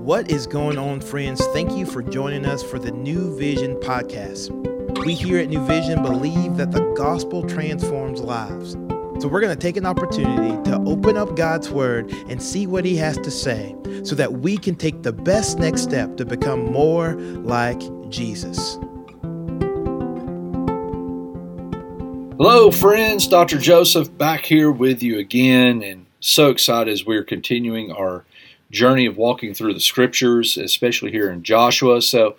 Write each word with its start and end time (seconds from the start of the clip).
What 0.00 0.30
is 0.30 0.46
going 0.46 0.78
on, 0.78 1.02
friends? 1.02 1.44
Thank 1.48 1.72
you 1.72 1.84
for 1.84 2.02
joining 2.02 2.46
us 2.46 2.62
for 2.62 2.78
the 2.78 2.90
New 2.90 3.36
Vision 3.36 3.76
podcast. 3.76 4.48
We 5.04 5.12
here 5.12 5.36
at 5.36 5.50
New 5.50 5.62
Vision 5.66 6.02
believe 6.02 6.56
that 6.56 6.72
the 6.72 6.80
gospel 6.96 7.46
transforms 7.46 8.22
lives. 8.22 8.72
So 9.20 9.28
we're 9.28 9.42
going 9.42 9.54
to 9.54 9.60
take 9.60 9.76
an 9.76 9.84
opportunity 9.84 10.56
to 10.70 10.82
open 10.86 11.18
up 11.18 11.36
God's 11.36 11.68
word 11.68 12.10
and 12.30 12.42
see 12.42 12.66
what 12.66 12.86
he 12.86 12.96
has 12.96 13.18
to 13.18 13.30
say 13.30 13.76
so 14.02 14.14
that 14.14 14.32
we 14.32 14.56
can 14.56 14.74
take 14.74 15.02
the 15.02 15.12
best 15.12 15.58
next 15.58 15.82
step 15.82 16.16
to 16.16 16.24
become 16.24 16.72
more 16.72 17.12
like 17.42 17.80
Jesus. 18.08 18.78
Hello, 22.38 22.70
friends. 22.70 23.28
Dr. 23.28 23.58
Joseph 23.58 24.16
back 24.16 24.46
here 24.46 24.72
with 24.72 25.02
you 25.02 25.18
again, 25.18 25.82
and 25.82 26.06
so 26.20 26.48
excited 26.48 26.90
as 26.90 27.04
we're 27.04 27.22
continuing 27.22 27.92
our 27.92 28.24
journey 28.70 29.06
of 29.06 29.16
walking 29.16 29.54
through 29.54 29.74
the 29.74 29.80
scriptures, 29.80 30.56
especially 30.56 31.10
here 31.10 31.30
in 31.30 31.42
Joshua. 31.42 32.02
So, 32.02 32.36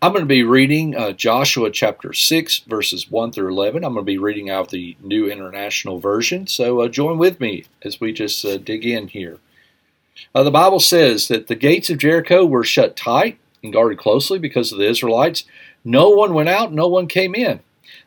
I'm 0.00 0.10
going 0.10 0.24
to 0.24 0.26
be 0.26 0.42
reading 0.42 0.96
uh, 0.96 1.12
Joshua 1.12 1.70
chapter 1.70 2.12
6, 2.12 2.58
verses 2.60 3.08
1 3.08 3.30
through 3.30 3.52
11. 3.52 3.84
I'm 3.84 3.92
going 3.92 4.04
to 4.04 4.10
be 4.10 4.18
reading 4.18 4.50
out 4.50 4.70
the 4.70 4.96
New 5.00 5.30
International 5.30 6.00
Version. 6.00 6.48
So, 6.48 6.80
uh, 6.80 6.88
join 6.88 7.18
with 7.18 7.38
me 7.38 7.66
as 7.82 8.00
we 8.00 8.12
just 8.12 8.44
uh, 8.44 8.56
dig 8.56 8.84
in 8.84 9.06
here. 9.06 9.38
Uh, 10.34 10.42
the 10.42 10.50
Bible 10.50 10.80
says 10.80 11.28
that 11.28 11.46
the 11.46 11.54
gates 11.54 11.88
of 11.88 11.98
Jericho 11.98 12.44
were 12.44 12.64
shut 12.64 12.96
tight 12.96 13.38
and 13.62 13.72
guarded 13.72 13.98
closely 13.98 14.38
because 14.38 14.72
of 14.72 14.78
the 14.78 14.88
Israelites. 14.88 15.44
No 15.84 16.10
one 16.10 16.34
went 16.34 16.48
out, 16.48 16.72
no 16.72 16.88
one 16.88 17.06
came 17.06 17.34
in. 17.34 17.60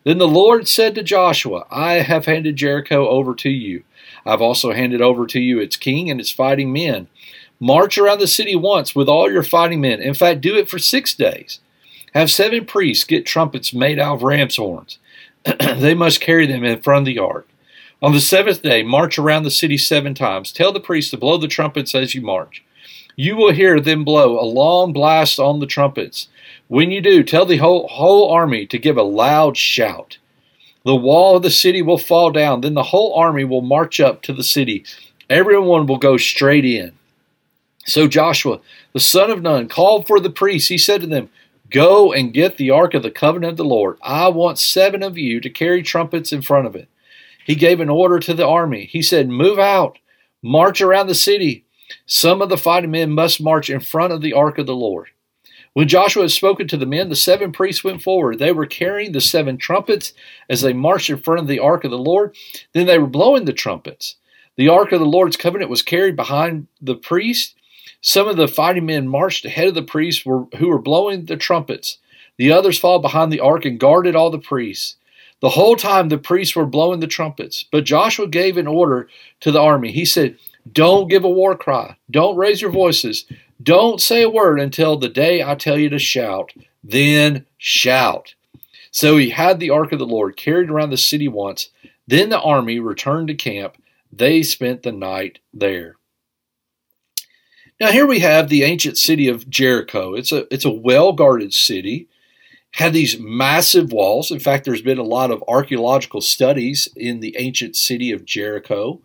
Then 0.03 0.17
the 0.17 0.27
Lord 0.27 0.67
said 0.67 0.95
to 0.95 1.03
Joshua, 1.03 1.65
I 1.71 1.93
have 1.93 2.25
handed 2.25 2.55
Jericho 2.55 3.07
over 3.07 3.33
to 3.35 3.49
you. 3.49 3.83
I've 4.25 4.41
also 4.41 4.73
handed 4.73 5.01
over 5.01 5.25
to 5.27 5.39
you 5.39 5.59
its 5.59 5.75
king 5.75 6.09
and 6.09 6.19
its 6.19 6.31
fighting 6.31 6.73
men. 6.73 7.07
March 7.59 7.97
around 7.97 8.19
the 8.19 8.27
city 8.27 8.55
once 8.55 8.95
with 8.95 9.07
all 9.07 9.31
your 9.31 9.43
fighting 9.43 9.81
men. 9.81 10.01
In 10.01 10.13
fact, 10.13 10.41
do 10.41 10.55
it 10.55 10.69
for 10.69 10.79
six 10.79 11.13
days. 11.13 11.59
Have 12.13 12.31
seven 12.31 12.65
priests 12.65 13.03
get 13.03 13.25
trumpets 13.25 13.73
made 13.73 13.99
out 13.99 14.15
of 14.15 14.23
ram's 14.23 14.57
horns. 14.57 14.99
they 15.59 15.93
must 15.93 16.21
carry 16.21 16.47
them 16.47 16.63
in 16.63 16.81
front 16.81 17.07
of 17.07 17.13
the 17.13 17.19
ark. 17.19 17.47
On 18.01 18.13
the 18.13 18.21
seventh 18.21 18.61
day, 18.61 18.83
march 18.83 19.17
around 19.17 19.43
the 19.43 19.51
city 19.51 19.77
seven 19.77 20.13
times. 20.13 20.51
Tell 20.51 20.71
the 20.71 20.79
priests 20.79 21.11
to 21.11 21.17
blow 21.17 21.37
the 21.37 21.47
trumpets 21.47 21.95
as 21.95 22.13
you 22.13 22.21
march. 22.21 22.63
You 23.15 23.35
will 23.37 23.53
hear 23.53 23.79
them 23.79 24.03
blow 24.03 24.39
a 24.39 24.43
long 24.43 24.91
blast 24.91 25.39
on 25.39 25.59
the 25.59 25.65
trumpets. 25.65 26.27
When 26.67 26.91
you 26.91 26.99
do, 27.01 27.23
tell 27.23 27.45
the 27.45 27.57
whole, 27.57 27.87
whole 27.87 28.29
army 28.29 28.65
to 28.67 28.77
give 28.77 28.97
a 28.97 29.03
loud 29.03 29.55
shout. 29.55 30.17
The 30.83 30.95
wall 30.95 31.37
of 31.37 31.43
the 31.43 31.49
city 31.49 31.81
will 31.81 31.97
fall 31.97 32.31
down. 32.31 32.61
Then 32.61 32.73
the 32.73 32.83
whole 32.83 33.13
army 33.13 33.43
will 33.43 33.61
march 33.61 33.99
up 33.99 34.21
to 34.23 34.33
the 34.33 34.43
city. 34.43 34.83
Everyone 35.29 35.87
will 35.87 35.97
go 35.97 36.17
straight 36.17 36.65
in. 36.65 36.91
So 37.85 38.07
Joshua, 38.07 38.59
the 38.93 38.99
son 38.99 39.31
of 39.31 39.41
Nun, 39.41 39.67
called 39.67 40.07
for 40.07 40.19
the 40.19 40.29
priests. 40.29 40.69
He 40.69 40.77
said 40.77 41.01
to 41.01 41.07
them, 41.07 41.29
Go 41.69 42.13
and 42.13 42.33
get 42.33 42.57
the 42.57 42.71
ark 42.71 42.93
of 42.93 43.03
the 43.03 43.11
covenant 43.11 43.51
of 43.51 43.57
the 43.57 43.65
Lord. 43.65 43.97
I 44.03 44.27
want 44.29 44.59
seven 44.59 45.01
of 45.01 45.17
you 45.17 45.39
to 45.41 45.49
carry 45.49 45.81
trumpets 45.81 46.31
in 46.31 46.41
front 46.41 46.67
of 46.67 46.75
it. 46.75 46.89
He 47.45 47.55
gave 47.55 47.79
an 47.79 47.89
order 47.89 48.19
to 48.19 48.33
the 48.33 48.47
army. 48.47 48.85
He 48.85 49.01
said, 49.01 49.29
Move 49.29 49.59
out, 49.59 49.99
march 50.41 50.81
around 50.81 51.07
the 51.07 51.15
city. 51.15 51.65
Some 52.05 52.41
of 52.41 52.49
the 52.49 52.57
fighting 52.57 52.91
men 52.91 53.11
must 53.11 53.41
march 53.41 53.69
in 53.69 53.79
front 53.79 54.13
of 54.13 54.21
the 54.21 54.33
ark 54.33 54.57
of 54.57 54.65
the 54.65 54.75
Lord. 54.75 55.09
When 55.73 55.87
Joshua 55.87 56.23
had 56.23 56.31
spoken 56.31 56.67
to 56.69 56.77
the 56.77 56.85
men, 56.85 57.09
the 57.09 57.15
seven 57.15 57.51
priests 57.51 57.83
went 57.83 58.01
forward. 58.01 58.39
They 58.39 58.53
were 58.53 58.65
carrying 58.65 59.11
the 59.11 59.19
seven 59.19 59.57
trumpets 59.57 60.13
as 60.49 60.61
they 60.61 60.71
marched 60.71 61.09
in 61.09 61.17
front 61.17 61.41
of 61.41 61.47
the 61.47 61.59
ark 61.59 61.83
of 61.83 61.91
the 61.91 61.97
Lord. 61.97 62.35
Then 62.73 62.87
they 62.87 62.97
were 62.97 63.07
blowing 63.07 63.43
the 63.43 63.53
trumpets. 63.53 64.15
The 64.55 64.69
ark 64.69 64.93
of 64.93 65.01
the 65.01 65.05
Lord's 65.05 65.35
covenant 65.35 65.69
was 65.69 65.81
carried 65.81 66.15
behind 66.15 66.67
the 66.81 66.95
priest. 66.95 67.55
Some 68.05 68.27
of 68.27 68.37
the 68.37 68.47
fighting 68.47 68.85
men 68.85 69.07
marched 69.07 69.45
ahead 69.45 69.69
of 69.69 69.73
the 69.73 69.81
priests 69.81 70.21
who 70.21 70.67
were 70.67 70.77
blowing 70.77 71.25
the 71.25 71.35
trumpets. 71.35 71.97
The 72.37 72.51
others 72.51 72.77
followed 72.77 73.01
behind 73.01 73.31
the 73.31 73.39
ark 73.39 73.65
and 73.65 73.79
guarded 73.79 74.15
all 74.15 74.29
the 74.29 74.37
priests. 74.37 74.97
The 75.39 75.49
whole 75.49 75.75
time 75.75 76.09
the 76.09 76.19
priests 76.19 76.55
were 76.55 76.67
blowing 76.67 76.99
the 76.99 77.07
trumpets. 77.07 77.65
But 77.71 77.83
Joshua 77.83 78.27
gave 78.27 78.57
an 78.57 78.67
order 78.67 79.09
to 79.39 79.51
the 79.51 79.59
army. 79.59 79.91
He 79.91 80.05
said, 80.05 80.37
Don't 80.71 81.07
give 81.07 81.23
a 81.23 81.29
war 81.29 81.57
cry. 81.57 81.97
Don't 82.11 82.37
raise 82.37 82.61
your 82.61 82.69
voices. 82.69 83.25
Don't 83.63 83.99
say 83.99 84.21
a 84.21 84.29
word 84.29 84.59
until 84.59 84.97
the 84.97 85.09
day 85.09 85.41
I 85.41 85.55
tell 85.55 85.79
you 85.79 85.89
to 85.89 85.97
shout. 85.97 86.53
Then 86.83 87.47
shout. 87.57 88.35
So 88.91 89.17
he 89.17 89.31
had 89.31 89.59
the 89.59 89.71
ark 89.71 89.91
of 89.91 89.97
the 89.97 90.05
Lord 90.05 90.37
carried 90.37 90.69
around 90.69 90.91
the 90.91 90.97
city 90.97 91.27
once. 91.27 91.69
Then 92.05 92.29
the 92.29 92.39
army 92.39 92.79
returned 92.79 93.29
to 93.29 93.33
camp. 93.33 93.77
They 94.13 94.43
spent 94.43 94.83
the 94.83 94.91
night 94.91 95.39
there. 95.51 95.95
Now 97.79 97.91
here 97.91 98.07
we 98.07 98.19
have 98.19 98.47
the 98.47 98.63
ancient 98.63 98.97
city 98.97 99.27
of 99.27 99.49
Jericho. 99.49 100.13
It's 100.13 100.31
a 100.31 100.51
it's 100.53 100.65
a 100.65 100.71
well-guarded 100.71 101.53
city. 101.53 102.07
Had 102.71 102.93
these 102.93 103.19
massive 103.19 103.91
walls. 103.91 104.31
In 104.31 104.39
fact, 104.39 104.65
there's 104.65 104.81
been 104.81 104.97
a 104.97 105.03
lot 105.03 105.31
of 105.31 105.43
archaeological 105.47 106.21
studies 106.21 106.89
in 106.95 107.21
the 107.21 107.35
ancient 107.39 107.75
city 107.75 108.11
of 108.11 108.25
Jericho 108.25 109.01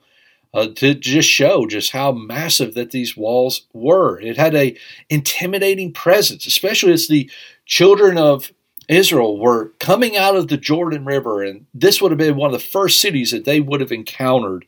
uh, 0.53 0.69
to 0.77 0.95
just 0.95 1.29
show 1.29 1.67
just 1.67 1.93
how 1.93 2.11
massive 2.13 2.75
that 2.75 2.91
these 2.91 3.17
walls 3.17 3.67
were. 3.73 4.21
It 4.21 4.37
had 4.37 4.55
a 4.55 4.77
intimidating 5.09 5.93
presence, 5.93 6.47
especially 6.47 6.93
as 6.93 7.07
the 7.07 7.31
children 7.65 8.19
of 8.19 8.53
Israel 8.89 9.39
were 9.39 9.69
coming 9.79 10.17
out 10.17 10.35
of 10.35 10.49
the 10.49 10.57
Jordan 10.57 11.05
River, 11.05 11.43
and 11.45 11.67
this 11.73 12.03
would 12.03 12.11
have 12.11 12.19
been 12.19 12.35
one 12.35 12.53
of 12.53 12.61
the 12.61 12.67
first 12.67 13.01
cities 13.01 13.31
that 13.31 13.45
they 13.45 13.61
would 13.61 13.81
have 13.81 13.93
encountered 13.93 14.65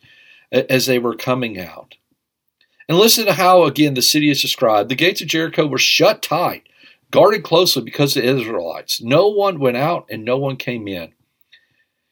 as 0.52 0.86
they 0.86 1.00
were 1.00 1.16
coming 1.16 1.58
out. 1.58 1.96
And 2.88 2.98
listen 2.98 3.26
to 3.26 3.32
how, 3.32 3.64
again, 3.64 3.94
the 3.94 4.02
city 4.02 4.30
is 4.30 4.42
described. 4.42 4.88
The 4.88 4.94
gates 4.94 5.20
of 5.20 5.28
Jericho 5.28 5.66
were 5.66 5.78
shut 5.78 6.22
tight, 6.22 6.68
guarded 7.10 7.44
closely 7.44 7.82
because 7.82 8.16
of 8.16 8.22
the 8.22 8.28
Israelites. 8.28 9.00
No 9.00 9.28
one 9.28 9.60
went 9.60 9.76
out 9.76 10.06
and 10.10 10.24
no 10.24 10.36
one 10.36 10.56
came 10.56 10.88
in. 10.88 11.12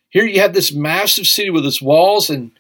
Here 0.09 0.25
you 0.25 0.41
have 0.41 0.55
this 0.55 0.73
massive 0.73 1.27
city 1.27 1.51
with 1.51 1.67
its 1.67 1.83
walls 1.83 2.31
and 2.31 2.53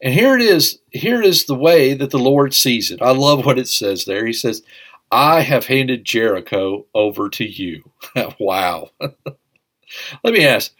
and 0.00 0.14
here 0.14 0.36
it 0.36 0.42
is. 0.42 0.78
Here 0.90 1.20
is 1.20 1.44
the 1.44 1.54
way 1.54 1.92
that 1.94 2.10
the 2.10 2.18
Lord 2.18 2.54
sees 2.54 2.90
it. 2.90 3.02
I 3.02 3.10
love 3.10 3.44
what 3.44 3.58
it 3.58 3.68
says 3.68 4.04
there. 4.04 4.24
He 4.26 4.32
says, 4.32 4.62
I 5.10 5.40
have 5.40 5.66
handed 5.66 6.04
Jericho 6.04 6.86
over 6.94 7.28
to 7.30 7.44
you. 7.44 7.90
wow. 8.40 8.90
Let 9.00 10.34
me 10.34 10.46
ask, 10.46 10.72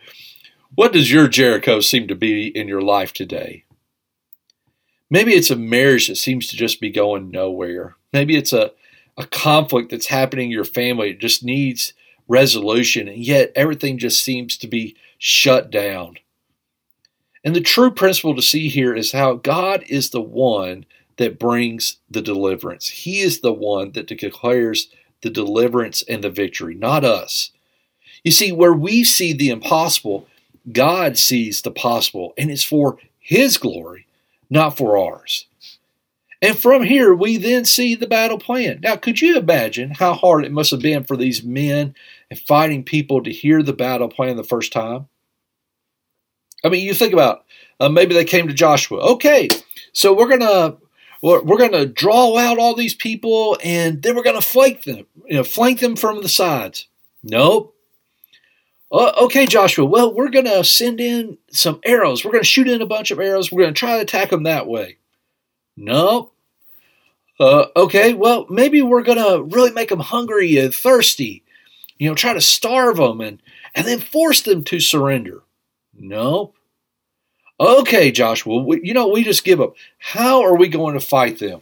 what 0.74 0.92
does 0.92 1.10
your 1.10 1.28
Jericho 1.28 1.80
seem 1.80 2.06
to 2.08 2.14
be 2.14 2.46
in 2.46 2.68
your 2.68 2.82
life 2.82 3.12
today? 3.12 3.64
Maybe 5.10 5.32
it's 5.32 5.50
a 5.50 5.56
marriage 5.56 6.08
that 6.08 6.16
seems 6.16 6.48
to 6.48 6.56
just 6.56 6.80
be 6.80 6.90
going 6.90 7.30
nowhere. 7.30 7.96
Maybe 8.12 8.36
it's 8.36 8.52
a, 8.52 8.72
a 9.16 9.26
conflict 9.26 9.90
that's 9.90 10.06
happening 10.06 10.46
in 10.46 10.52
your 10.52 10.64
family. 10.64 11.10
It 11.10 11.20
just 11.20 11.42
needs 11.42 11.94
resolution, 12.28 13.08
and 13.08 13.18
yet 13.18 13.52
everything 13.54 13.98
just 13.98 14.22
seems 14.22 14.56
to 14.58 14.66
be 14.66 14.96
shut 15.18 15.70
down. 15.70 16.16
And 17.42 17.56
the 17.56 17.60
true 17.60 17.90
principle 17.90 18.34
to 18.36 18.42
see 18.42 18.68
here 18.68 18.94
is 18.94 19.12
how 19.12 19.34
God 19.34 19.84
is 19.88 20.10
the 20.10 20.20
one 20.20 20.84
that 21.16 21.38
brings 21.38 21.98
the 22.10 22.22
deliverance. 22.22 22.88
He 22.88 23.20
is 23.20 23.40
the 23.40 23.52
one 23.52 23.92
that 23.92 24.06
declares 24.06 24.88
the 25.22 25.30
deliverance 25.30 26.04
and 26.08 26.22
the 26.22 26.30
victory, 26.30 26.74
not 26.74 27.04
us. 27.04 27.50
You 28.22 28.30
see, 28.30 28.52
where 28.52 28.72
we 28.72 29.04
see 29.04 29.32
the 29.32 29.50
impossible, 29.50 30.26
God 30.70 31.16
sees 31.16 31.62
the 31.62 31.70
possible, 31.70 32.34
and 32.36 32.50
it's 32.50 32.64
for 32.64 32.98
His 33.18 33.56
glory, 33.56 34.06
not 34.50 34.76
for 34.76 34.96
ours. 34.96 35.46
And 36.40 36.56
from 36.56 36.84
here, 36.84 37.14
we 37.14 37.36
then 37.36 37.64
see 37.64 37.94
the 37.94 38.06
battle 38.06 38.38
plan. 38.38 38.80
Now, 38.82 38.96
could 38.96 39.20
you 39.20 39.36
imagine 39.36 39.90
how 39.90 40.14
hard 40.14 40.44
it 40.44 40.52
must 40.52 40.70
have 40.70 40.80
been 40.80 41.02
for 41.02 41.16
these 41.16 41.42
men 41.42 41.94
and 42.30 42.38
fighting 42.38 42.84
people 42.84 43.22
to 43.24 43.32
hear 43.32 43.62
the 43.62 43.72
battle 43.72 44.08
plan 44.08 44.36
the 44.36 44.44
first 44.44 44.72
time? 44.72 45.08
I 46.64 46.68
mean, 46.68 46.84
you 46.84 46.94
think 46.94 47.12
about 47.12 47.44
uh, 47.80 47.88
maybe 47.88 48.14
they 48.14 48.24
came 48.24 48.46
to 48.48 48.54
Joshua. 48.54 48.98
Okay, 49.12 49.48
so 49.92 50.12
we're 50.12 50.28
gonna 50.28 50.76
we're, 51.22 51.42
we're 51.42 51.58
gonna 51.58 51.86
draw 51.86 52.36
out 52.36 52.58
all 52.58 52.74
these 52.74 52.94
people, 52.94 53.58
and 53.62 54.02
then 54.02 54.14
we're 54.14 54.22
gonna 54.24 54.40
flank 54.40 54.82
them, 54.82 55.06
you 55.26 55.36
know, 55.36 55.44
flank 55.44 55.80
them 55.80 55.96
from 55.96 56.22
the 56.22 56.28
sides. 56.28 56.88
Nope. 57.22 57.74
Uh, 58.90 59.12
okay, 59.22 59.46
Joshua. 59.46 59.84
Well, 59.84 60.14
we're 60.14 60.30
gonna 60.30 60.64
send 60.64 61.00
in 61.00 61.38
some 61.50 61.80
arrows. 61.84 62.24
We're 62.24 62.32
gonna 62.32 62.44
shoot 62.44 62.68
in 62.68 62.80
a 62.80 62.86
bunch 62.86 63.10
of 63.10 63.20
arrows. 63.20 63.52
We're 63.52 63.62
gonna 63.62 63.74
try 63.74 63.96
to 63.96 64.02
attack 64.02 64.30
them 64.30 64.44
that 64.44 64.66
way. 64.66 64.96
Nope. 65.76 66.34
Uh, 67.38 67.66
okay, 67.76 68.14
well, 68.14 68.46
maybe 68.48 68.82
we're 68.82 69.02
gonna 69.02 69.42
really 69.42 69.72
make 69.72 69.90
them 69.90 70.00
hungry 70.00 70.56
and 70.56 70.74
thirsty. 70.74 71.44
You 71.98 72.08
know, 72.08 72.14
try 72.14 72.32
to 72.32 72.40
starve 72.40 72.96
them 72.96 73.20
and 73.20 73.42
and 73.74 73.86
then 73.86 74.00
force 74.00 74.40
them 74.40 74.64
to 74.64 74.80
surrender. 74.80 75.42
Nope. 75.94 76.54
Okay, 77.60 78.12
Joshua, 78.12 78.62
we, 78.62 78.80
you 78.84 78.94
know, 78.94 79.08
we 79.08 79.24
just 79.24 79.44
give 79.44 79.60
up. 79.60 79.74
How 79.98 80.42
are 80.42 80.56
we 80.56 80.68
going 80.68 80.94
to 80.94 81.00
fight 81.00 81.38
them? 81.40 81.60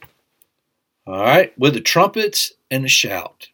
All 1.07 1.19
right, 1.19 1.57
with 1.59 1.75
the 1.75 1.81
trumpets 1.81 2.53
and 2.71 2.85
the 2.85 2.89
shout. 2.89 3.49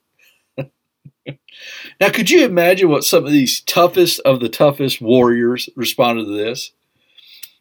Now, 2.01 2.11
could 2.11 2.31
you 2.31 2.45
imagine 2.45 2.89
what 2.89 3.05
some 3.05 3.25
of 3.25 3.33
these 3.33 3.61
toughest 3.61 4.21
of 4.21 4.41
the 4.41 4.49
toughest 4.49 5.01
warriors 5.01 5.69
responded 5.77 6.25
to 6.25 6.33
this? 6.33 6.73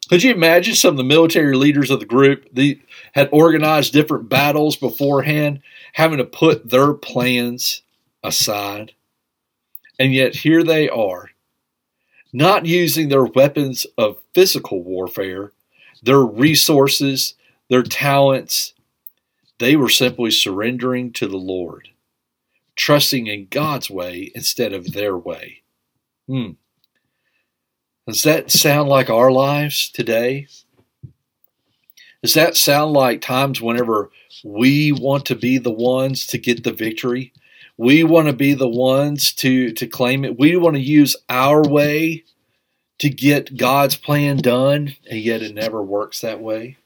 Could 0.08 0.22
you 0.22 0.32
imagine 0.32 0.74
some 0.74 0.90
of 0.90 0.96
the 0.96 1.04
military 1.04 1.56
leaders 1.56 1.90
of 1.90 2.00
the 2.00 2.06
group? 2.06 2.46
The 2.52 2.80
had 3.12 3.28
organized 3.32 3.92
different 3.92 4.28
battles 4.28 4.76
beforehand, 4.76 5.60
having 5.94 6.18
to 6.18 6.24
put 6.24 6.68
their 6.68 6.92
plans 6.92 7.82
aside. 8.22 8.92
And 9.98 10.12
yet 10.12 10.36
here 10.36 10.64
they 10.64 10.88
are, 10.88 11.30
not 12.32 12.66
using 12.66 13.08
their 13.08 13.24
weapons 13.24 13.86
of 13.96 14.18
physical 14.34 14.82
warfare, 14.82 15.52
their 16.02 16.20
resources, 16.20 17.34
their 17.68 17.82
talents. 17.82 18.74
They 19.58 19.76
were 19.76 19.88
simply 19.88 20.30
surrendering 20.30 21.12
to 21.12 21.28
the 21.28 21.36
Lord, 21.36 21.88
trusting 22.76 23.26
in 23.26 23.46
God's 23.50 23.90
way 23.90 24.30
instead 24.34 24.72
of 24.72 24.92
their 24.92 25.16
way. 25.16 25.62
Hmm. 26.26 26.52
Does 28.06 28.22
that 28.22 28.50
sound 28.50 28.88
like 28.88 29.10
our 29.10 29.30
lives 29.30 29.88
today? 29.88 30.48
Does 32.22 32.34
that 32.34 32.56
sound 32.56 32.92
like 32.92 33.20
times 33.20 33.60
whenever 33.60 34.10
we 34.44 34.92
want 34.92 35.26
to 35.26 35.34
be 35.34 35.58
the 35.58 35.72
ones 35.72 36.26
to 36.28 36.38
get 36.38 36.64
the 36.64 36.72
victory? 36.72 37.32
We 37.76 38.04
want 38.04 38.28
to 38.28 38.32
be 38.32 38.54
the 38.54 38.68
ones 38.68 39.32
to, 39.34 39.72
to 39.72 39.86
claim 39.86 40.24
it. 40.24 40.38
We 40.38 40.56
want 40.56 40.76
to 40.76 40.82
use 40.82 41.16
our 41.28 41.62
way 41.62 42.24
to 42.98 43.08
get 43.08 43.56
God's 43.56 43.96
plan 43.96 44.36
done, 44.36 44.94
and 45.10 45.18
yet 45.18 45.42
it 45.42 45.54
never 45.54 45.82
works 45.82 46.20
that 46.20 46.40
way. 46.40 46.76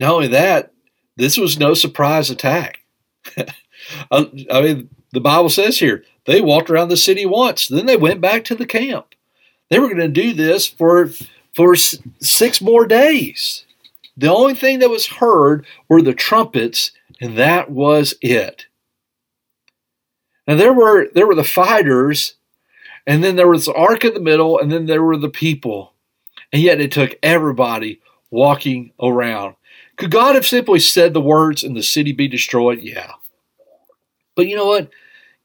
Not 0.00 0.14
only 0.14 0.28
that, 0.28 0.72
this 1.16 1.36
was 1.36 1.58
no 1.58 1.74
surprise 1.74 2.30
attack. 2.30 2.78
I 4.10 4.60
mean, 4.60 4.90
the 5.12 5.20
Bible 5.20 5.50
says 5.50 5.78
here 5.78 6.04
they 6.24 6.40
walked 6.40 6.70
around 6.70 6.88
the 6.88 6.96
city 6.96 7.26
once, 7.26 7.68
then 7.68 7.86
they 7.86 7.96
went 7.96 8.20
back 8.20 8.44
to 8.44 8.54
the 8.54 8.66
camp. 8.66 9.14
They 9.70 9.78
were 9.78 9.88
going 9.88 9.98
to 9.98 10.08
do 10.08 10.32
this 10.32 10.66
for 10.66 11.10
for 11.54 11.74
six 11.74 12.60
more 12.60 12.86
days. 12.86 13.64
The 14.16 14.32
only 14.32 14.54
thing 14.54 14.80
that 14.80 14.90
was 14.90 15.06
heard 15.06 15.64
were 15.88 16.02
the 16.02 16.14
trumpets, 16.14 16.92
and 17.20 17.36
that 17.38 17.70
was 17.70 18.14
it. 18.20 18.66
Now 20.46 20.56
there 20.56 20.72
were 20.72 21.08
there 21.14 21.26
were 21.26 21.34
the 21.34 21.44
fighters, 21.44 22.34
and 23.06 23.22
then 23.22 23.36
there 23.36 23.48
was 23.48 23.66
the 23.66 23.74
ark 23.74 24.04
in 24.04 24.14
the 24.14 24.20
middle, 24.20 24.58
and 24.58 24.72
then 24.72 24.86
there 24.86 25.02
were 25.02 25.16
the 25.16 25.28
people. 25.28 25.92
And 26.52 26.62
yet 26.62 26.80
it 26.80 26.92
took 26.92 27.18
everybody 27.22 28.00
walking 28.30 28.92
around. 29.00 29.54
Could 29.96 30.10
God 30.10 30.34
have 30.34 30.46
simply 30.46 30.78
said 30.78 31.12
the 31.12 31.20
words 31.20 31.62
and 31.62 31.76
the 31.76 31.82
city 31.82 32.12
be 32.12 32.28
destroyed? 32.28 32.80
Yeah. 32.80 33.12
But 34.38 34.46
you 34.46 34.54
know 34.54 34.66
what? 34.66 34.90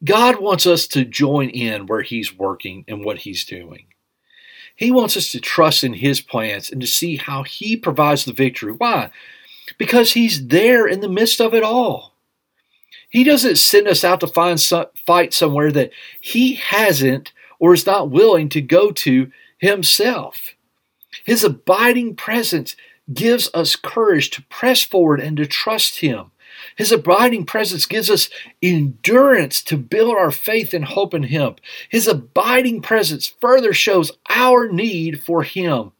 God 0.03 0.39
wants 0.39 0.67
us 0.67 0.85
to 0.89 1.03
join 1.03 1.49
in 1.49 1.87
where 1.87 2.03
He's 2.03 2.37
working 2.37 2.85
and 2.87 3.03
what 3.03 3.17
He's 3.17 3.43
doing. 3.43 3.87
He 4.75 4.91
wants 4.91 5.17
us 5.17 5.31
to 5.31 5.39
trust 5.39 5.83
in 5.83 5.93
His 5.93 6.21
plans 6.21 6.69
and 6.69 6.79
to 6.79 6.85
see 6.85 7.15
how 7.15 7.41
He 7.41 7.75
provides 7.75 8.23
the 8.23 8.33
victory. 8.33 8.71
Why? 8.71 9.09
Because 9.79 10.13
He's 10.13 10.45
there 10.45 10.85
in 10.85 10.99
the 10.99 11.09
midst 11.09 11.41
of 11.41 11.55
it 11.55 11.63
all. 11.63 12.13
He 13.09 13.23
doesn't 13.23 13.55
send 13.55 13.87
us 13.87 14.03
out 14.03 14.19
to 14.19 14.27
find 14.27 14.61
some, 14.61 14.85
fight 15.07 15.33
somewhere 15.33 15.71
that 15.71 15.89
He 16.21 16.53
hasn't 16.53 17.33
or 17.57 17.73
is 17.73 17.87
not 17.87 18.11
willing 18.11 18.47
to 18.49 18.61
go 18.61 18.91
to 18.91 19.31
Himself. 19.57 20.53
His 21.23 21.43
abiding 21.43 22.15
presence 22.15 22.75
gives 23.11 23.49
us 23.55 23.75
courage 23.75 24.29
to 24.29 24.43
press 24.43 24.83
forward 24.83 25.19
and 25.19 25.35
to 25.37 25.47
trust 25.47 26.01
Him. 26.01 26.29
His 26.75 26.91
abiding 26.91 27.45
presence 27.45 27.85
gives 27.85 28.09
us 28.09 28.29
endurance 28.61 29.61
to 29.63 29.77
build 29.77 30.15
our 30.15 30.31
faith 30.31 30.73
and 30.73 30.85
hope 30.85 31.13
in 31.13 31.23
Him. 31.23 31.55
His 31.89 32.07
abiding 32.07 32.81
presence 32.81 33.33
further 33.39 33.73
shows 33.73 34.11
our 34.29 34.67
need 34.67 35.23
for 35.23 35.43
Him. 35.43 35.91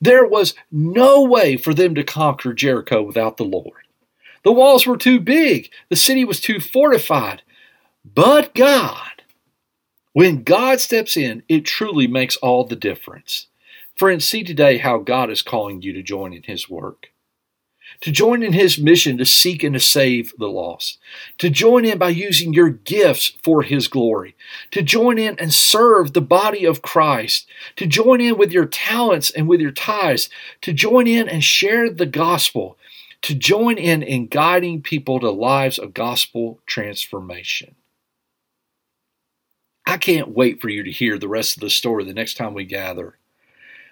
There 0.00 0.26
was 0.26 0.54
no 0.70 1.22
way 1.22 1.56
for 1.56 1.74
them 1.74 1.94
to 1.94 2.04
conquer 2.04 2.52
Jericho 2.52 3.02
without 3.02 3.36
the 3.36 3.44
Lord. 3.44 3.86
The 4.42 4.52
walls 4.52 4.86
were 4.86 4.96
too 4.96 5.20
big, 5.20 5.70
the 5.88 5.96
city 5.96 6.24
was 6.24 6.40
too 6.40 6.60
fortified. 6.60 7.42
But 8.04 8.54
God, 8.54 9.22
when 10.12 10.42
God 10.42 10.80
steps 10.80 11.16
in, 11.16 11.42
it 11.48 11.64
truly 11.64 12.06
makes 12.06 12.36
all 12.36 12.64
the 12.64 12.76
difference. 12.76 13.48
Friends, 13.94 14.24
see 14.24 14.42
today 14.42 14.78
how 14.78 14.98
God 14.98 15.30
is 15.30 15.42
calling 15.42 15.82
you 15.82 15.92
to 15.92 16.02
join 16.02 16.32
in 16.32 16.42
His 16.44 16.70
work 16.70 17.09
to 18.00 18.10
join 18.10 18.42
in 18.42 18.52
his 18.52 18.78
mission 18.78 19.18
to 19.18 19.26
seek 19.26 19.62
and 19.62 19.74
to 19.74 19.80
save 19.80 20.32
the 20.38 20.48
lost, 20.48 20.98
to 21.38 21.50
join 21.50 21.84
in 21.84 21.98
by 21.98 22.08
using 22.08 22.54
your 22.54 22.70
gifts 22.70 23.28
for 23.42 23.62
his 23.62 23.88
glory, 23.88 24.34
to 24.70 24.82
join 24.82 25.18
in 25.18 25.36
and 25.38 25.52
serve 25.52 26.12
the 26.12 26.20
body 26.20 26.64
of 26.64 26.82
Christ, 26.82 27.46
to 27.76 27.86
join 27.86 28.20
in 28.20 28.38
with 28.38 28.52
your 28.52 28.66
talents 28.66 29.30
and 29.30 29.48
with 29.48 29.60
your 29.60 29.70
tithes, 29.70 30.30
to 30.62 30.72
join 30.72 31.06
in 31.06 31.28
and 31.28 31.44
share 31.44 31.90
the 31.90 32.06
gospel, 32.06 32.78
to 33.22 33.34
join 33.34 33.76
in 33.76 34.02
in 34.02 34.26
guiding 34.26 34.80
people 34.80 35.20
to 35.20 35.30
lives 35.30 35.78
of 35.78 35.92
gospel 35.92 36.58
transformation. 36.66 37.74
I 39.86 39.98
can't 39.98 40.28
wait 40.28 40.60
for 40.60 40.68
you 40.68 40.84
to 40.84 40.90
hear 40.90 41.18
the 41.18 41.28
rest 41.28 41.56
of 41.56 41.60
the 41.60 41.70
story 41.70 42.04
the 42.04 42.14
next 42.14 42.36
time 42.36 42.54
we 42.54 42.64
gather. 42.64 43.18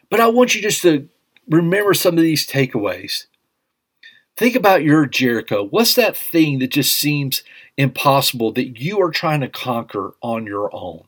But 0.08 0.20
I 0.20 0.28
want 0.28 0.54
you 0.54 0.62
just 0.62 0.80
to 0.82 1.08
remember 1.48 1.92
some 1.92 2.16
of 2.16 2.22
these 2.22 2.46
takeaways. 2.46 3.26
Think 4.38 4.54
about 4.54 4.84
your 4.84 5.04
Jericho. 5.04 5.64
What's 5.64 5.96
that 5.96 6.16
thing 6.16 6.60
that 6.60 6.70
just 6.70 6.94
seems 6.94 7.42
impossible 7.76 8.52
that 8.52 8.80
you 8.80 9.02
are 9.02 9.10
trying 9.10 9.40
to 9.40 9.48
conquer 9.48 10.14
on 10.22 10.46
your 10.46 10.72
own? 10.72 11.02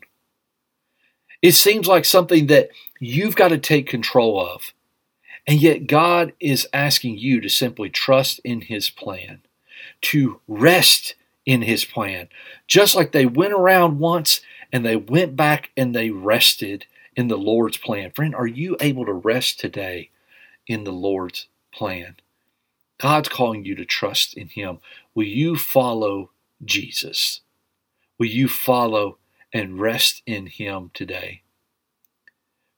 It 1.41 1.53
seems 1.53 1.87
like 1.87 2.05
something 2.05 2.49
that 2.49 2.71
you've 2.99 3.37
got 3.37 3.50
to 3.50 3.59
take 3.59 3.87
control 3.87 4.44
of. 4.44 4.73
And 5.47 5.62
yet, 5.62 5.87
God 5.87 6.32
is 6.41 6.67
asking 6.73 7.19
you 7.19 7.41
to 7.41 7.49
simply 7.49 7.88
trust 7.88 8.41
in 8.41 8.62
His 8.62 8.91
plan, 8.91 9.43
to 10.00 10.41
rest 10.49 11.15
in 11.47 11.62
His 11.62 11.85
plan. 11.85 12.29
Just 12.67 12.97
like 12.97 13.12
they 13.12 13.27
went 13.27 13.53
around 13.53 14.00
once 14.00 14.41
and 14.73 14.85
they 14.85 14.97
went 14.97 15.37
back 15.37 15.71
and 15.77 15.94
they 15.94 16.11
rested 16.11 16.85
in 17.15 17.29
the 17.29 17.38
Lord's 17.38 17.77
plan. 17.77 18.11
Friend, 18.11 18.35
are 18.35 18.49
you 18.49 18.77
able 18.81 19.06
to 19.06 19.12
rest 19.12 19.61
today 19.61 20.11
in 20.67 20.82
the 20.82 20.91
Lord's 20.91 21.47
plan? 21.73 22.17
God's 23.00 23.29
calling 23.29 23.64
you 23.64 23.75
to 23.76 23.85
trust 23.85 24.35
in 24.35 24.49
Him. 24.49 24.79
Will 25.14 25.26
you 25.26 25.56
follow 25.56 26.31
Jesus? 26.64 27.41
Will 28.19 28.26
you 28.26 28.49
follow 28.49 29.19
and 29.52 29.81
rest 29.81 30.23
in 30.26 30.47
Him 30.47 30.91
today? 30.93 31.43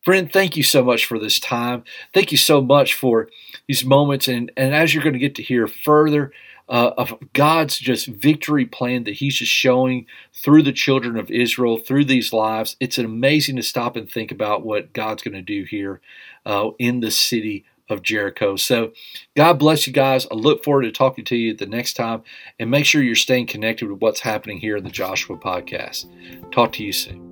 Friend, 0.02 0.32
thank 0.32 0.56
you 0.56 0.62
so 0.62 0.84
much 0.84 1.06
for 1.06 1.18
this 1.18 1.38
time. 1.38 1.84
Thank 2.12 2.32
you 2.32 2.38
so 2.38 2.60
much 2.60 2.94
for 2.94 3.28
these 3.68 3.84
moments. 3.84 4.28
And, 4.28 4.50
and 4.56 4.74
as 4.74 4.94
you're 4.94 5.02
going 5.02 5.12
to 5.12 5.18
get 5.18 5.34
to 5.36 5.42
hear 5.42 5.66
further 5.66 6.32
uh, 6.68 6.92
of 6.96 7.14
God's 7.32 7.78
just 7.78 8.06
victory 8.06 8.64
plan 8.64 9.04
that 9.04 9.14
He's 9.14 9.36
just 9.36 9.52
showing 9.52 10.06
through 10.32 10.62
the 10.62 10.72
children 10.72 11.16
of 11.16 11.30
Israel, 11.30 11.78
through 11.78 12.04
these 12.04 12.32
lives, 12.32 12.76
it's 12.80 12.98
amazing 12.98 13.56
to 13.56 13.62
stop 13.62 13.96
and 13.96 14.10
think 14.10 14.30
about 14.30 14.64
what 14.64 14.92
God's 14.92 15.22
going 15.22 15.34
to 15.34 15.42
do 15.42 15.64
here 15.64 16.00
uh, 16.46 16.70
in 16.78 17.00
the 17.00 17.10
city 17.10 17.64
of 17.92 18.02
Jericho. 18.02 18.56
So, 18.56 18.92
God 19.36 19.54
bless 19.54 19.86
you 19.86 19.92
guys. 19.92 20.26
I 20.30 20.34
look 20.34 20.64
forward 20.64 20.82
to 20.82 20.92
talking 20.92 21.24
to 21.26 21.36
you 21.36 21.54
the 21.54 21.66
next 21.66 21.94
time. 21.94 22.22
And 22.58 22.70
make 22.70 22.86
sure 22.86 23.02
you're 23.02 23.14
staying 23.14 23.46
connected 23.46 23.90
with 23.90 24.00
what's 24.00 24.20
happening 24.20 24.58
here 24.58 24.76
in 24.76 24.84
the 24.84 24.90
Joshua 24.90 25.36
podcast. 25.36 26.06
Talk 26.52 26.72
to 26.72 26.84
you 26.84 26.92
soon. 26.92 27.31